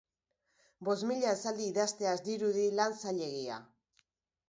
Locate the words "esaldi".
1.37-1.69